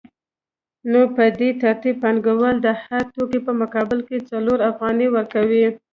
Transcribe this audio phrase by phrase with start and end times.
[0.91, 5.65] نو په دې ترتیب پانګوال د هر توکي په مقابل کې څلور افغانۍ ورکوي